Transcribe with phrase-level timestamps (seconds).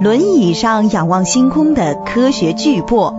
[0.00, 3.14] 轮椅上仰望星空的科学巨擘。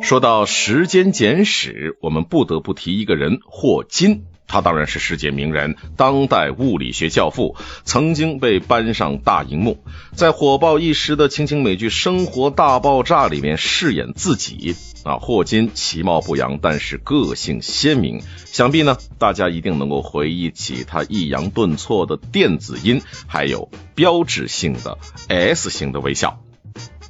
[0.00, 4.24] 说到《时间简史》，我们不得不提一个人——霍金。
[4.46, 9.78] 他当然是世界名人，当代物理学教父，曾经被搬上大荧幕，
[10.14, 14.76] 在火爆一时的情景美剧《生活大爆炸》里面饰演自己。
[15.04, 18.22] 啊，霍金其貌不扬，但是个性鲜明。
[18.44, 26.40] 想必呢，大家一定能够回忆起他抑扬顿挫的电子音，还有标志性的 S 型的微笑。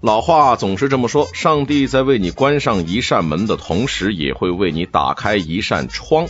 [0.02, 6.28] 老话总是这么说：上帝在为你关上一扇门的同时，也会为你打开一扇窗。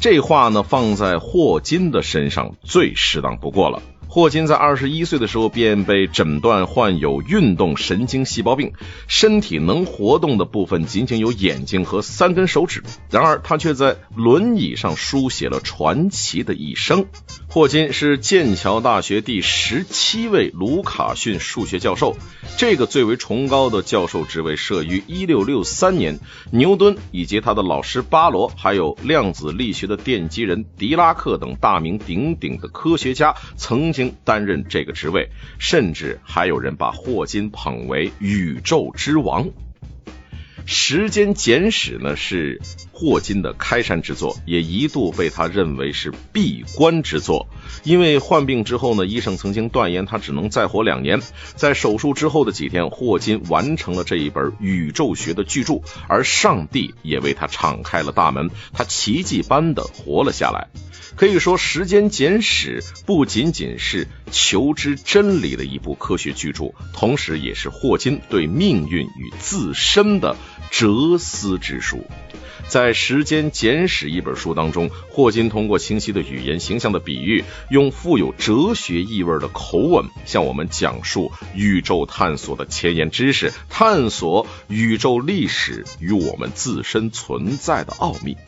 [0.00, 3.82] 这话呢，放在霍金的身上最适当不过了。
[4.18, 8.72] 霍金在二十一岁的时候便被诊断患有运动神经细胞病，
[9.06, 12.82] 身体能活动的部分仅仅有眼睛和三根手指。
[13.12, 17.06] 然而，他却在轮椅上书写了传奇的一生。
[17.48, 22.16] 霍金是剑桥大学第十七位卢卡逊数学教授，
[22.56, 26.18] 这个最为崇高的教授职位设于一六六三年。
[26.50, 39.46] 牛顿以及他的老师巴罗，还有量子力学的奠基人狄拉克等大名鼎鼎的科学家，曾经担任这个职位，甚至还有人把霍金捧为宇宙之王。
[40.70, 42.60] 《时间简史》呢是
[42.98, 47.46] 霍金的开山之作，也一度被他认为是闭关之作。
[47.84, 51.20] 因为患病之后呢，医生曾经断言他只能再活两年。
[51.54, 60.66] 在手术之后的几天，霍金完成了这一本宇宙学的巨著，而上帝也为他敞开了大门，他奇迹般的活了下来。
[61.14, 70.36] 可以说，《时间简史》不仅仅是求知真理的一部科学巨著，同时也是霍金对命运与自身的
[70.72, 72.04] 哲思之书。
[72.68, 88.38] 在《在时间简史》一本书当中，霍金通过清晰的语言、形象的比喻，用富有哲学意味的口吻，向我们讲述宇宙探索的前沿知识，探索宇宙历史与我们自身存在的奥秘。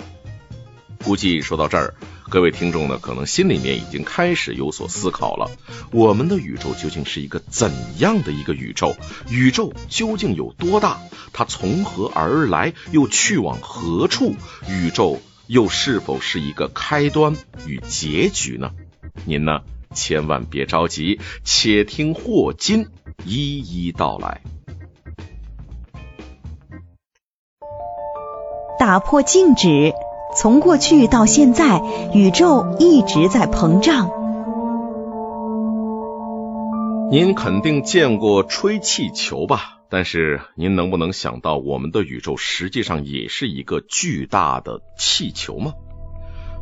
[1.05, 1.95] 估计说到这儿。
[2.29, 5.51] 各位听众呢，可能心里面已经开始有所思考了：
[5.91, 8.95] 我们的宇宙究竟是一个怎样的一个宇宙？
[9.29, 11.01] 宇宙究竟有多大？
[11.33, 14.35] 它从何而来，又去往何处？
[14.69, 17.35] 宇宙又是否是一个开端
[17.67, 18.71] 与结局呢？
[19.25, 19.63] 您呢，
[19.93, 22.87] 千万别着急，且听霍金
[23.25, 24.41] 一一道来。
[28.79, 29.93] 打破静止。
[30.35, 31.83] 从过去到现在，
[32.15, 34.11] 宇宙一直在膨胀。
[37.11, 39.79] 您肯定见过吹气球吧？
[39.89, 45.73] 但是您能不能想到，我们的宇宙实际上也是一个巨大的气球吗？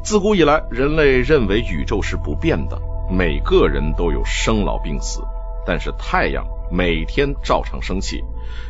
[0.03, 2.81] 自古以来，人类认为宇宙是不变的，
[3.11, 5.21] 每个人都有生老病死，
[5.67, 8.25] 但是太阳每天照常升起，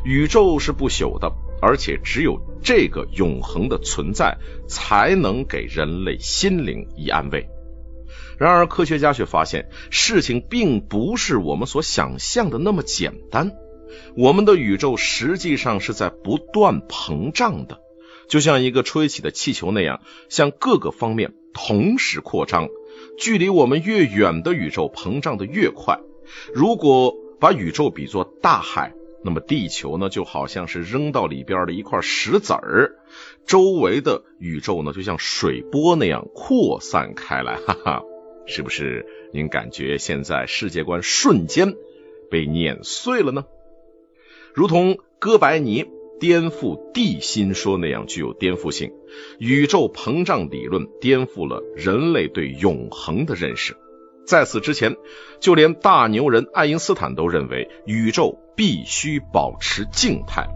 [0.05, 1.31] 宇宙是不朽的。
[1.61, 4.37] 而且只有这个永恒的存在，
[4.69, 7.49] 才能给人类心灵以安慰。
[8.39, 13.53] 然而，科学家却发现，事情并不是我们所想象的那么简单。
[14.17, 17.81] 我们的宇宙实际上是在不断膨胀的，
[18.29, 22.69] 就像一个吹起的气球那样，向各个方面同时扩张。
[23.19, 25.99] 距离我们越远的宇宙，膨胀的越快。
[26.55, 28.93] 如果把宇宙比作大海，
[29.25, 32.97] 那么地球呢，就好像是扔到里边的一块石子儿，
[33.47, 38.03] 周围的宇宙呢，就像水波那样扩散开来，哈哈，
[38.47, 39.05] 是不是？
[39.33, 41.75] 您感觉现在世界观瞬间
[42.31, 43.45] 被碾碎了呢？
[44.55, 45.85] 如同哥白尼
[46.19, 48.93] 颠覆地心说那样具有颠覆性，
[49.39, 53.77] 宇宙膨胀理论颠覆了人类对永恒的认识。
[54.29, 54.95] 在此之前，
[55.41, 60.47] 就连大牛人爱因斯坦都认为宇宙必须保持静态，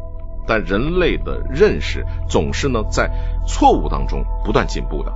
[0.47, 3.11] 但人类的认识总是呢在
[3.49, 5.11] 错误当中不断进步的。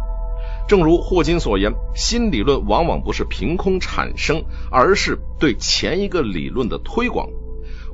[0.66, 7.28] 正如霍金所言，新理论往往不是凭空产生，而是对前一个理论的推广。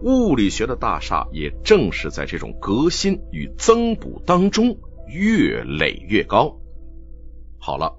[0.02, 4.76] 物理学的大厦也正是在这种革新与增补当中
[5.08, 6.61] 越垒越高。
[7.62, 7.94] 好了。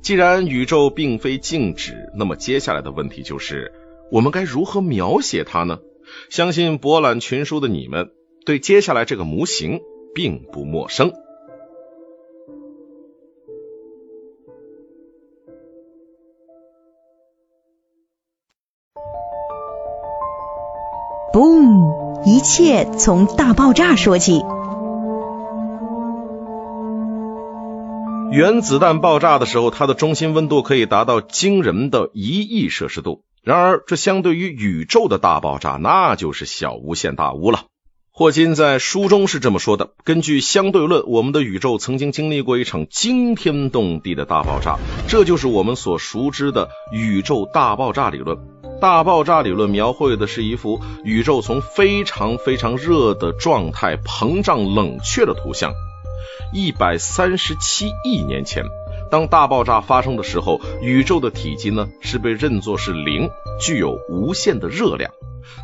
[0.00, 3.70] 既然宇宙并非静止，那么接下来的问题就是，
[4.10, 5.78] 我们该如何描写它呢？
[6.30, 8.10] 相信博览群书的你们
[8.46, 9.80] 对接下来这个模型
[10.14, 11.12] 并不陌生。
[21.32, 22.26] Boom！
[22.26, 24.42] 一切从大爆炸说起。
[28.32, 33.24] 原子弹爆炸的时候，它的中心温度可以达到惊人的一亿摄氏度。
[33.42, 37.64] 然而，这相对于宇宙的大爆炸，那就是小巫见大巫了。
[38.10, 48.38] 霍金在书中是这么说的：根据相对论，我们的宇宙曾经经历过一场惊天动地的大爆炸，这就是我们所熟知的宇宙大爆炸理论。
[48.80, 55.74] 大爆炸理论描绘的是一幅宇宙从非常非常热的状态膨胀冷却的图像。
[56.52, 58.64] 一百三十七亿年前，
[59.10, 63.30] 当大爆炸发生的时候，宇宙的体积呢是被认作是零，
[63.60, 65.10] 具有无限的热量。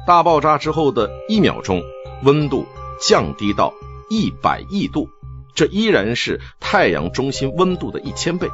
[0.06, 1.82] 大爆炸之后的一秒钟。
[2.24, 2.66] 温度
[3.00, 3.72] 降低到
[4.10, 5.08] 一百亿度，
[5.54, 8.48] 这依然是太阳中心温度的一千倍。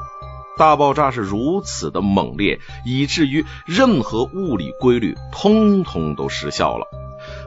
[0.58, 6.86] 大爆炸是如此的猛烈，以至于任何物理规律通通都失效了。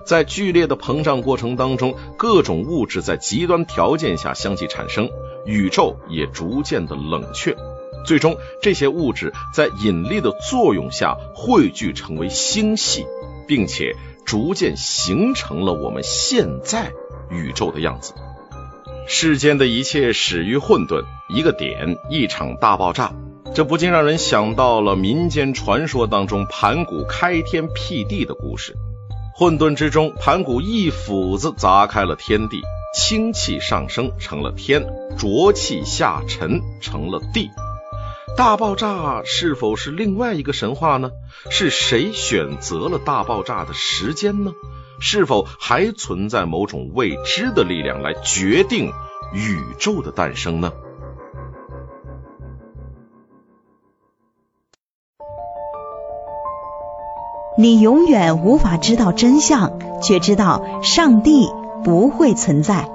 [0.08, 5.10] 在剧烈的膨胀过程当中，各种物质在极端条件下相继产生，
[5.46, 7.56] 宇宙也逐渐的冷却。
[8.06, 13.06] 最终，这些物质在引力的作用下汇聚成为星系，
[13.48, 13.94] 并且。
[14.26, 16.92] 逐渐形成了我们现在
[17.30, 18.14] 宇宙的样子。
[19.08, 23.14] 世间的一切始于混沌，一个点，一场大爆炸，
[23.56, 28.76] 这不禁让人想到了民间传说当中盘古开天辟地的故事。
[29.40, 32.60] 混沌之中，盘古一斧子砸开了天地，
[32.96, 34.84] 清气上升成了天，
[35.16, 37.52] 浊气下沉成了地。
[38.36, 41.12] 大爆炸是否是另外一个神话呢？
[41.52, 44.54] 是谁选择了大爆炸的时间呢？
[45.00, 48.92] 是否还存在某种未知的力量来决定
[49.36, 50.74] 宇宙的诞生呢？
[57.60, 61.48] 你永远无法知道真相，却知道上帝
[61.84, 62.88] 不会存在。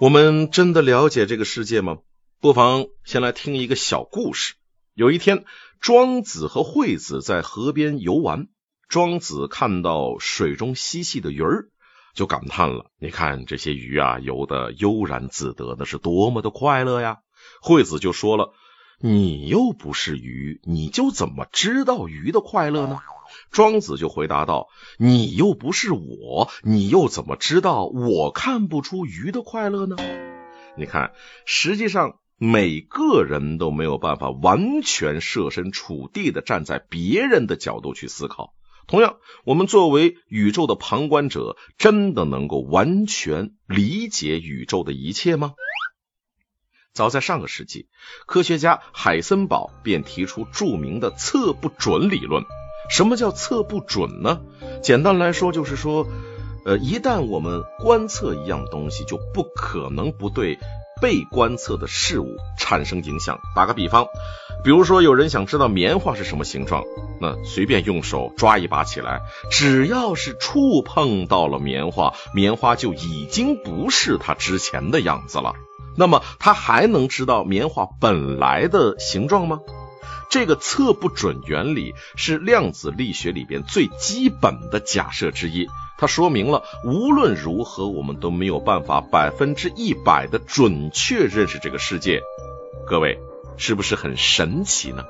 [0.00, 1.98] 我们真的了解这个世界吗？
[2.40, 4.54] 不妨先来听一个小故事。
[4.94, 5.44] 有一天，
[5.80, 8.46] 庄子和惠子在河边游玩。
[8.88, 11.68] 庄子看到水中嬉戏的鱼儿，
[12.14, 17.18] 就感叹了：“你看这些鱼啊，游得悠然自得，那是多么的快乐呀！”
[17.62, 18.52] 惠子就说了
[19.04, 23.00] ：“你又不是鱼，你就怎么知道鱼的快乐呢？”
[23.50, 29.96] 庄子就回答道：“你又不是我，你又怎么知道我看不出鱼的快乐呢？”
[30.78, 31.12] 你看，
[31.44, 38.54] 实际上每个人都没有办法完全设身处地的站在别人的角度去思考。
[38.86, 45.54] 同样，我们作为宇宙的旁观者，真的能够完全理解宇宙的一切吗？
[46.94, 47.86] 早在上个世纪，
[48.26, 52.44] 科学家海森堡便提出著名的测不准理论。
[52.90, 54.40] 什么叫测不准呢？
[54.82, 56.06] 简单来说，就是说，
[56.66, 60.58] 呃，一旦我们观测一样东西，就不可能不对
[61.00, 63.40] 被观测的事物产生影响。
[63.56, 64.06] 打个比方，
[64.62, 66.84] 比如说有人想知道棉花是什么形状，
[67.18, 75.54] 那随便用手抓一把起来，只要是触碰到了棉花，棉花就已经不是它之前的样子了。
[75.96, 79.60] 那么，他还能知道棉花本来的形状吗？
[80.30, 85.66] 这个测不准原理是量子力学里边最基本的假设之一，
[85.98, 92.22] 它说明了无论如何我们都没有办法百分之一百的准确认识这个世界。
[92.86, 93.18] 各位
[93.58, 95.04] 是不是很神奇呢？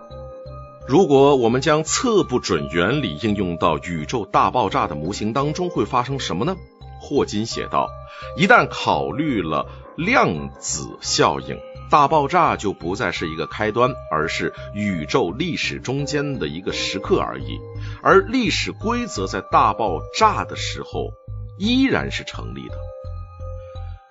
[0.88, 6.56] 如果我们将测不准原理应用到宇宙大爆炸的模型当中，会发生什么呢？
[7.00, 7.88] 霍金写道：
[8.36, 11.58] 一旦考虑了量子效应。
[11.90, 17.58] 大爆炸就不再是一个开端，而是宇宙历史中间的一个时刻而已。
[18.02, 21.12] 而历史规则在大爆炸的时候
[21.58, 22.78] 依然是成立的。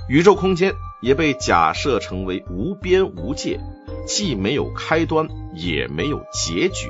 [0.10, 3.60] 宇宙空间也被假设成为无边无界，
[4.06, 6.88] 既没有开端，也没有结局。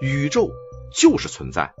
[0.00, 0.50] 宇宙
[0.92, 1.72] 就是存在，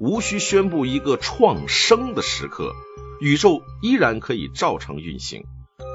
[0.00, 2.72] 无需宣布一个创生的时刻，
[3.20, 5.44] 宇宙依然可以照常运行。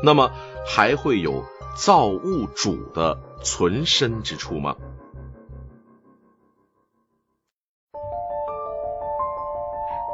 [0.03, 0.31] 那么
[0.65, 1.43] 还会有？
[1.75, 4.75] 造物主的存身之处吗？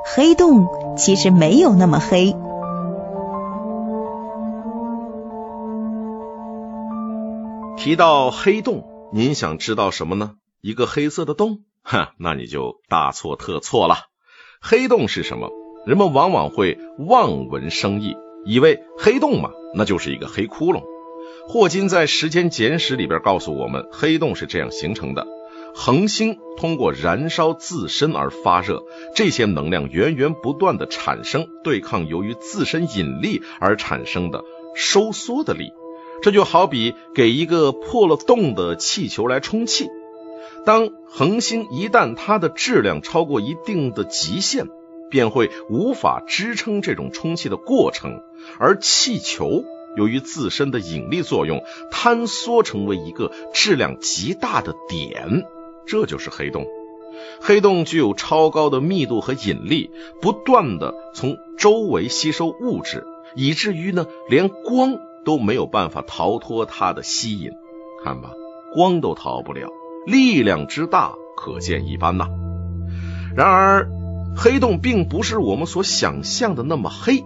[0.06, 2.34] 黑洞其实没有那么黑。
[7.76, 10.36] 提到黑洞，您想知道什么呢？
[10.62, 11.64] 一个黑色的洞？
[11.84, 13.96] 哈，那你就大错特错了。
[14.62, 15.50] 黑洞是什么？
[15.86, 18.16] 人们往往会望文生义，
[18.46, 20.84] 以为黑洞嘛，那就是一个黑窟窿。
[21.48, 25.26] 霍金在《时间简史》里边告诉我们，黑洞是这样形成的：
[25.74, 28.84] 恒星通过燃烧自身而发热，
[29.16, 34.44] 这些能量源源不断的产生，对抗由于自身引力而产生的
[34.76, 35.72] 收缩的力。
[36.22, 39.88] 这就好比给一个破了洞的气球来充气。
[40.66, 44.68] 当恒星一旦它的质量超过一定的极限，
[45.10, 48.22] 便会无法支撑这种充气的过程，
[48.60, 49.64] 而气球
[49.98, 55.46] 由于自身的引力作用，坍缩成为一个质量极大的点，
[55.86, 56.66] 这就是黑洞。
[57.42, 65.00] 黑洞具有超高的密度和引力，不断的从周围吸收物质，以至于呢，连光。
[65.26, 67.52] 都没有办法逃脱它的吸引，
[68.04, 68.32] 看吧，
[68.74, 69.70] 光都逃不了，
[70.08, 72.30] 力量之大可见一斑呐。
[73.36, 73.90] 然而，
[74.36, 77.24] 黑洞并不是我们所想象的那么黑。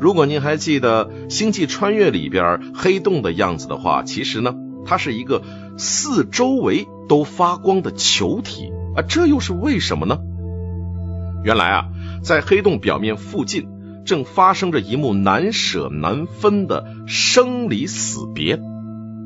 [0.00, 5.42] 如果您还记得《星际穿越》里边黑洞的样子的话，其实呢，它是一个
[5.76, 10.18] 四周围都发光的球体啊，这又是为什么呢？
[11.44, 11.84] 原来啊，
[12.22, 13.68] 在黑洞表面附近。
[14.06, 18.60] 正发生着一幕难舍难分的生离死别，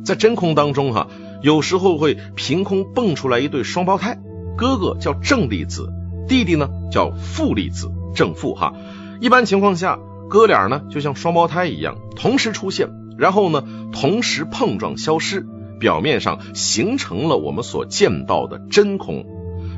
[0.06, 1.08] 在真空当中，哈，
[1.42, 4.18] 有时候会凭空蹦出来一对双胞胎，
[4.56, 5.92] 哥哥叫正粒子，
[6.30, 8.72] 弟弟呢叫负粒子，正负哈。
[9.20, 15.44] 一般情况下，哥俩呢就像双胞胎一样，同时出现，然后呢同时碰撞消失，
[15.80, 19.26] 表面上形成了我们所见到的真空。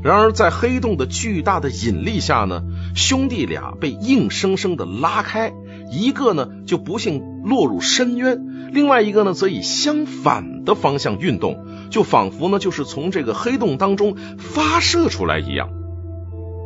[0.04, 2.60] 然而，在黑洞的巨大的引力下呢，
[2.94, 5.54] 兄弟俩被硬生生的拉开，
[5.90, 15.70] 一个呢就不幸落入深渊，另外一个呢则以相反的方向运动，就仿佛呢就是从这个黑洞当中发射出来一样。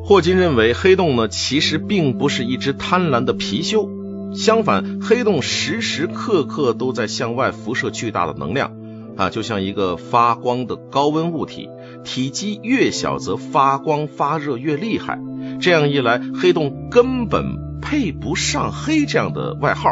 [0.09, 3.89] 霍金认为，黑洞呢其实并不是一只贪婪的貔貅，
[4.37, 8.71] 相反，黑洞时时刻刻都在向外辐射巨大的能量，
[9.17, 11.69] 啊，就像一个发光的高温物体。
[12.05, 15.19] 体积越小，则发光发热越厉害。
[15.61, 19.91] 这样一来，黑洞根本配不上“黑”这样的外号，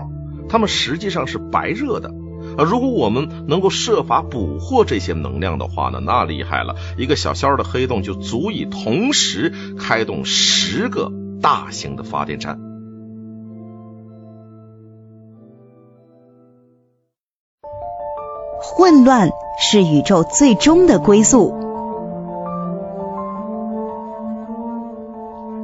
[0.49, 2.13] 它们实际上是白热的。
[2.57, 12.59] 啊，如果我们能够设法捕获这些能量的话呢，那厉害了，一个小小的黑洞就足以同时开动十个大型的发电站。
[18.61, 21.55] 混乱是宇宙最终的归宿。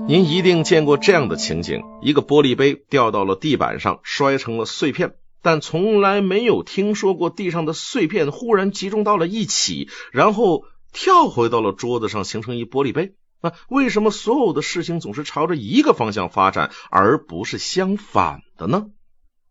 [0.06, 13.14] 您一定见过这样的情景：一个玻璃杯掉到了地板上，摔成了碎片，但从来没有听说过地上的碎片忽然集中到了一起，然后跳回到了桌子上，形成一玻璃杯。
[13.42, 18.88] 那，为什么所有的事情总是朝着一个方向发展，而不是相反的呢？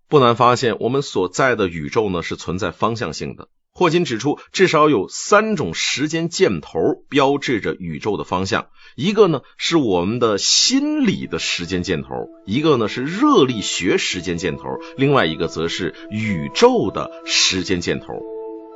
[0.07, 3.47] 不难发现，我们所在的宇宙呢是存在方向性的。
[3.79, 8.67] 霍金指出，至少有三种时间箭头标志着宇宙的方向。
[8.97, 12.09] 一个呢是我们的心理的时间箭头，
[12.45, 14.67] 一个呢是热力学时间箭头，
[14.97, 18.07] 另外一个则是宇宙的时间箭头。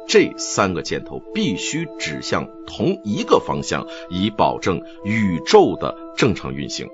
[0.08, 6.88] 这三个箭头必须指向同一个方向，以保证宇宙的正常运行。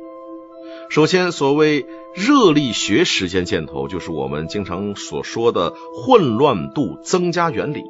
[0.90, 1.86] 首先，所谓
[2.16, 7.84] 热力学时间箭头，就是我们经常所说的混乱度增加原理。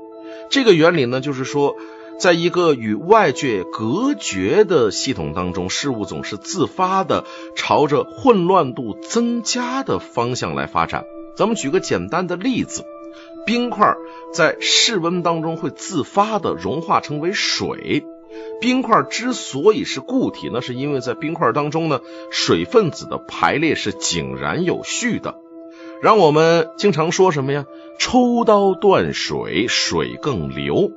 [0.50, 1.75] 这个原理呢，就是说，
[2.19, 7.24] 在一个与外界隔绝的系统当中，事物总是自发的
[7.55, 11.05] 朝着混乱度增加的方向来发展。
[11.36, 12.83] 咱们举个简单的例子，
[13.45, 13.95] 冰块
[14.33, 18.03] 在室温当中会自发的融化成为水。
[18.62, 25.36] 冰块之所以是固体，那是因为在冰块当中呢，水分子的排列是井然有序的。
[26.01, 27.65] 让我们经常说什么呀？
[28.00, 30.91] 抽刀断水，水更流。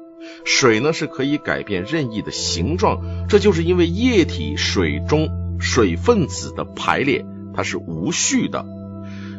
[0.44, 8.64] 水呢是可以改变任意的形状，这就是因为液体水中水分子的排列它是无序的。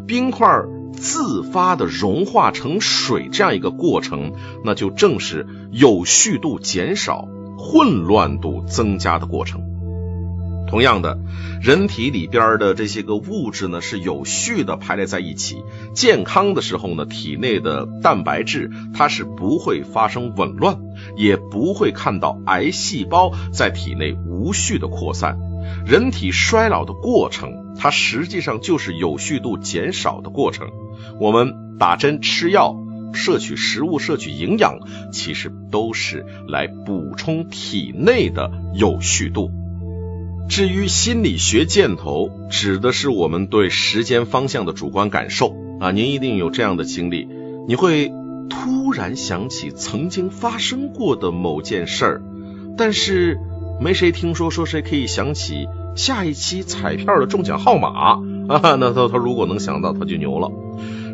[0.05, 4.33] 冰块自发的融化成水这样一个过程，
[4.65, 9.72] 那就正是有序度减少、混乱度增加的过程。
[10.73, 11.19] 同样的，
[11.61, 15.63] 人体里边的这些个物质呢是有序的排列在一起。
[15.93, 20.79] 健康的时候呢，体内的蛋白质它是不会发生紊乱，
[21.15, 25.37] 也不会看到癌细胞在体内无序的扩散。
[25.85, 30.71] 人体衰老的过程，它实际上就是有序度减少的过程。
[31.21, 32.75] 我们打针、吃药、
[33.13, 34.79] 摄取食物、摄取营养，
[35.11, 39.51] 其实都是来补充体内的有序度。
[40.49, 45.91] 至于心理学箭头，指的是我们对时间方向的主观感受啊。
[45.91, 47.27] 您一定有这样的经历，
[47.67, 48.11] 你会
[48.49, 52.21] 突然想起曾经发生过的某件事儿，
[52.77, 53.39] 但是
[53.81, 58.19] 没谁听说说谁可以想起下一期彩票的中奖号码啊。
[58.47, 60.51] 那他他如果能想到，他就牛了。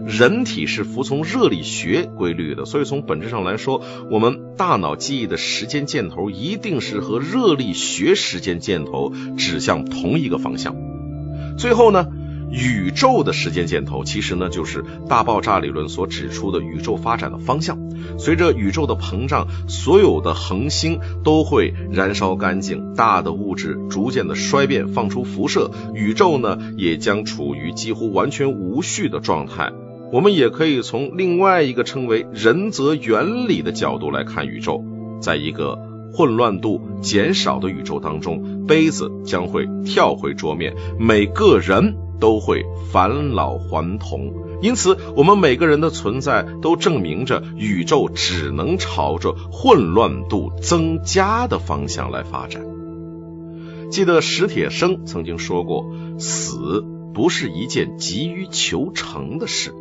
[0.10, 10.76] 人体是服从热力学规律的，所以从本质上来说，我们大脑记忆的时间箭头一定是和热力学时间箭头指向同一个方向。
[11.60, 12.08] 最后呢，
[12.50, 17.78] 宇宙的时间箭头其实呢就是大爆炸理论所指出的宇宙发展的方向。
[18.18, 29.72] 随着宇宙的膨胀，所有的恒星都会燃烧干净，大的物质逐渐的衰变，放出辐射，宇宙呢也将处于几乎完全无序的状态。
[30.12, 34.84] 我们也可以从另外一个称为仁则原理的角度来看宇宙，
[35.22, 35.78] 在一个
[36.14, 44.34] 混乱度减少的宇宙当中，杯子将会跳回桌面，每个人都会返老还童。
[44.62, 52.62] 因此，我们每个人的存在都证明着宇宙只能朝着混乱度增加的方向来发展。
[53.92, 59.74] 记得史铁生曾经说过：“死不是一件急于求成的事。”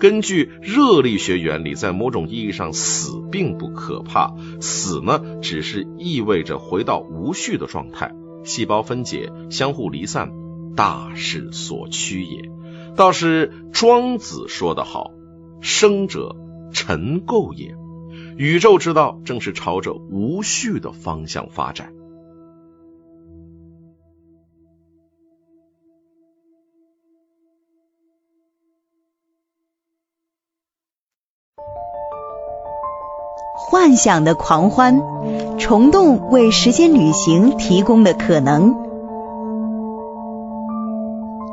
[0.00, 4.34] 根据热力学原理，在某种意义上，死并不可怕。
[4.58, 10.32] 死呢，只是意味着回到无序的状态，细胞分解，相互离散，
[10.74, 12.50] 大势所趋也。
[12.96, 15.10] 倒是庄子说得好
[15.60, 16.34] ：“生者
[16.72, 17.76] 尘垢也。”
[18.38, 21.92] 宇宙之道正是朝着无序的方向发展。
[33.70, 35.00] 幻想的狂欢，
[35.56, 38.74] 虫洞为时间旅行提供的可能。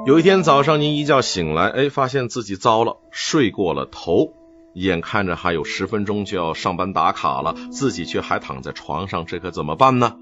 [0.07, 4.33] 有一天早上，您一觉醒来，哎，发现自己糟了，睡过了头，
[4.73, 10.15] 眼看着还有十分钟就要上班打卡了，自己却还躺在床上，这可怎么办呢？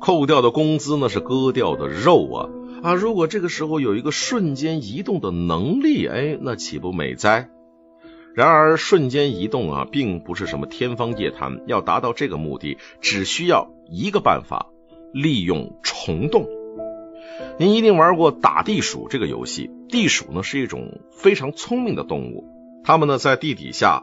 [0.00, 2.48] 扣掉的工资那是割掉的肉啊！
[2.82, 7.50] 啊，如果这个时候有一个瞬间移动的能力，哎，那岂不美哉？
[8.34, 11.60] 然而，瞬间移动啊，并不是什么天方夜谭。
[11.66, 14.70] 要达到这个目的，只需要一个办法：
[15.12, 16.48] 利用虫洞。
[17.58, 19.70] 您一定玩过打地鼠这个游戏。
[19.88, 22.48] 地鼠呢是一种非常聪明的动物，
[22.84, 24.02] 它们呢在地底下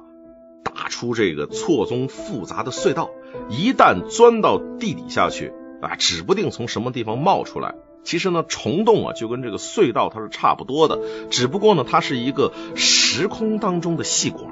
[0.64, 3.10] 打出这个错综复杂的隧道，
[3.50, 5.52] 一旦钻到地底下去
[5.82, 7.74] 啊，指不定从什么地方冒出来。
[8.04, 14.46] 其实呢，虫洞啊就跟这个隧道它是差不多的，只不过呢，它是一个时空当中的细管，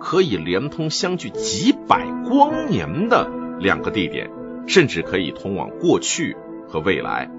[0.00, 4.30] 可以连通相距几百光年的两个地点，
[4.66, 6.36] 甚至可以通往过去
[6.68, 7.30] 和未来。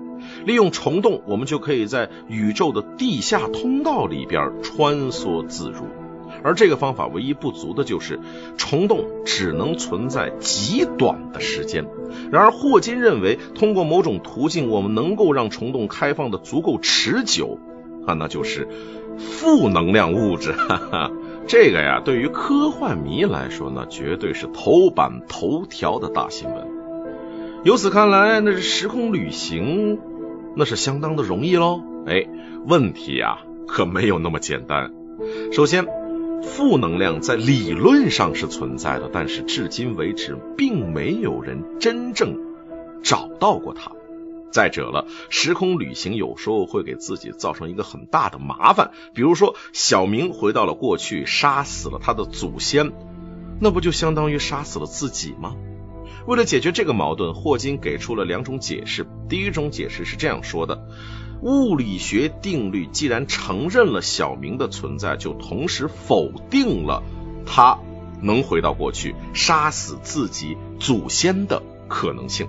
[0.45, 6.02] 利用虫洞，我们就可以在宇宙的地下通道里边穿梭自如。
[6.43, 8.19] 而这个方法唯一不足的就是
[8.57, 11.85] 虫洞只能存在极短的时间。
[12.31, 17.57] 然而霍金认为，通过某种途径，我们能够让虫洞开放的足够持久，
[18.05, 18.67] 啊，那就是
[19.17, 20.51] 负能量物质。
[20.67, 21.11] 哈哈，
[21.47, 26.67] 这个呀，对于科幻迷来说，那绝对是头版头条的大新闻。
[27.63, 29.99] 由此看来，那是时空旅行，
[30.55, 31.81] 那是相当的容易喽。
[32.05, 32.27] 哎，
[32.67, 34.91] 问题呀，可没有那么简单。
[35.51, 36.02] 首先。
[36.43, 42.37] 负能量在理论上是存在的，但是至今为止并没有人真正
[43.01, 43.91] 找到过它。
[44.51, 52.91] 再者了，时空旅行有时候会给自己造成一个很大的麻烦，比如说小明回到了过去，杀死了他的祖先，
[53.59, 55.55] 那不就相当于杀死了自己吗？
[56.27, 59.07] 为了解决这个矛盾，霍金给出了两种解释。
[59.27, 60.87] 第一种解释是这样说的。
[61.43, 67.03] 物理学定律既然承认了小明的存在，就同时否定了
[67.45, 67.77] 他
[68.21, 72.47] 能回到过去杀死自己祖先的可能性。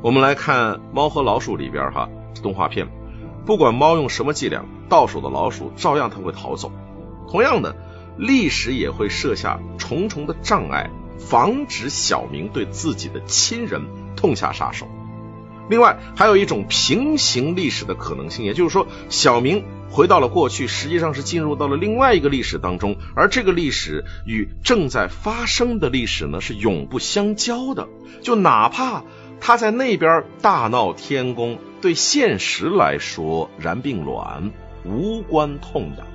[0.00, 2.08] 我们来看《猫和老鼠》里边哈
[2.42, 2.88] 动画片，
[3.44, 6.72] 不管猫用什么伎俩，到手的老鼠照样它会逃走。
[7.28, 7.76] 同样的，
[8.16, 13.82] 历史也会设下重重的障碍，防止小明对自己的亲人
[14.16, 14.86] 痛下杀手。
[15.68, 27.88] 另外，还有一种平行历史的可能性，也就是说，小明回到了过去，实际上是进入到了另外一个历史当中，而这个历史与正在发生的历史呢是永不相交的。
[28.22, 29.04] 就哪怕
[29.40, 34.52] 他在那边大闹天宫，对现实来说然并卵，
[34.84, 36.06] 无关痛痒。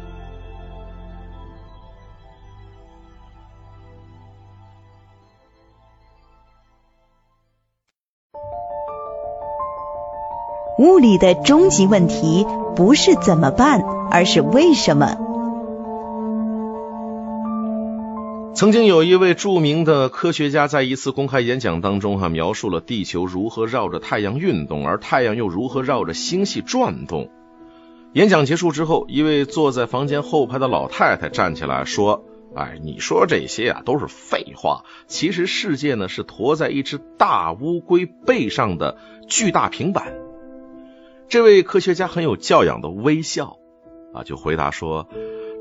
[10.77, 15.15] 物理的终极问题不是怎么办，而是为什么。
[18.53, 27.29] 曾经有一位著名的科学家在一次公开演讲当中，哈描述了地球如何绕着太阳运动，而太阳又如何绕着星系转动。
[28.13, 34.83] 演讲结束之后，一位坐在房间后排的老太太站起来说：“哎，你说这些啊都是废话。
[35.07, 40.13] 其实世界呢是驮在一只大乌龟背上的巨大平板。”
[41.31, 43.57] 这位科学家很有教养的微笑，
[44.13, 45.07] 啊，就回答说：“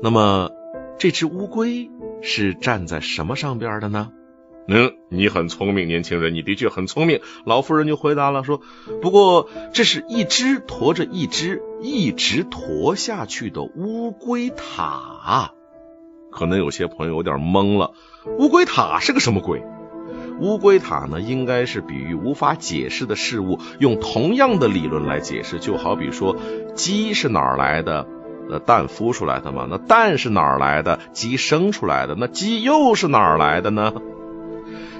[0.03, 0.51] 那么
[0.97, 1.89] 这只乌龟
[2.21, 4.11] 是站在什么上边的呢？”
[4.67, 7.21] 嗯，你很聪明，年轻人，你的确很聪明。
[7.45, 8.59] 老妇人就回答了说
[9.01, 15.53] ：“不过这是一只驮着一只一直驮下去的乌龟塔。”
[16.31, 17.93] 可能有些朋友有点懵了，
[18.37, 19.63] 乌龟塔是个什么鬼？
[20.39, 26.35] 乌龟塔呢，应该是比喻无法解释的事物，用同样的理论来解释，就好比说，
[26.75, 28.07] 鸡是哪儿来的？
[28.49, 29.67] 那蛋孵出来的吗？
[29.69, 30.99] 那蛋是哪儿来的？
[31.13, 32.15] 鸡生出来的？
[32.17, 33.93] 那鸡又是哪儿来的呢？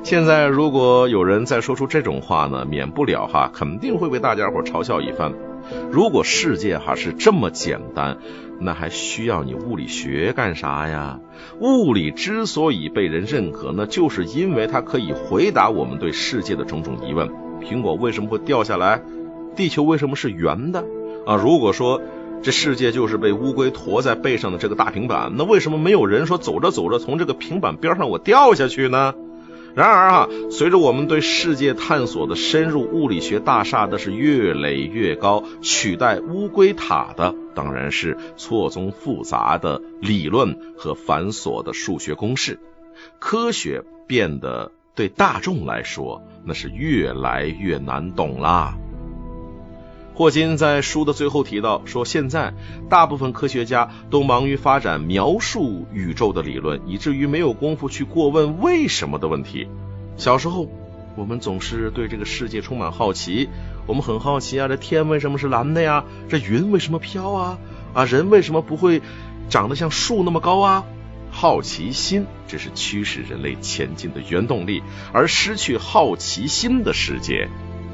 [0.04, 5.34] 现在如果有人再说出这种话呢，免不了哈，肯定会被大家伙嘲笑一番。
[5.92, 8.18] 如果世界哈是这么简单，
[8.60, 11.20] 那还需要你物理学干啥呀？
[11.60, 17.30] 物理之所以被人认可，那就是因为它可以回答我们对世界的种种疑问。
[17.62, 19.02] 苹果为什么会掉下来？
[19.56, 20.84] 地球为什么是圆的？
[21.26, 22.02] 啊，如果说
[22.42, 29.14] 这世界就是被乌龟驮在背上的这个大平板，那为什么没有人说走着走着从这个平板边上我掉下去呢？
[29.74, 42.60] 然而啊，随着我们对世界探索的深入，物理学大厦的是越垒越高，取代乌龟塔的当然是错综复杂的理论和繁琐的数学公式，
[43.20, 48.78] 科学变得对大众来说那是越来越难懂啦。
[50.14, 52.54] 霍金在书的最后提到说，现在
[52.90, 59.68] 大部分科学家都忙于发展描述宇宙的理论，以至于没有功夫去过问为什么的问题。
[60.18, 60.68] 小时候，
[61.16, 63.50] 我们总是对这个世界充满好奇，
[63.88, 66.04] 我们很好奇啊，这天为什么是蓝的呀？
[66.30, 67.58] 这云为什么飘啊？
[67.94, 69.02] 啊，人为什么不会
[69.50, 70.84] 长得像树那么高啊？
[71.32, 77.48] 好奇心，这是驱使人类前进的原动力，而失去好奇心的世界，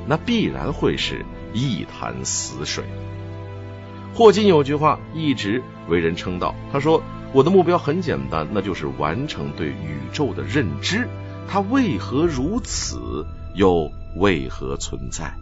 [0.08, 1.24] 那必然会是。
[1.58, 2.84] 一潭死水。
[4.14, 7.02] 霍金有句话一直为人称道，他说
[7.34, 11.08] ：“我的目标很简单，那就是完成对宇宙的认知。
[11.48, 15.34] 它为何如此，又为何存在？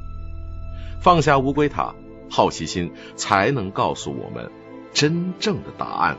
[1.01, 1.93] 放下乌龟塔，
[2.29, 4.49] 好奇心才能告诉我们
[4.93, 6.17] 真正的答案。”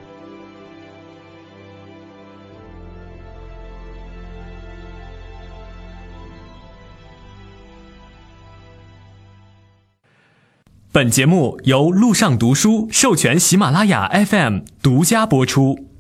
[10.97, 15.96] 本节目由路上读书授权喜马拉雅 FM 独家播出。